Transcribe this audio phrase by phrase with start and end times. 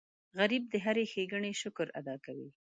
[0.37, 2.49] غریب د هرې ښېګڼې شکر ادا کوي